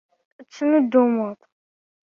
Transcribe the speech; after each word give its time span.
Ad 0.39 0.47
tennuddmed. 0.47 1.39